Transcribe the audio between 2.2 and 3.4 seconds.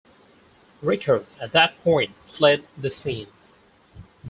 fled the scene.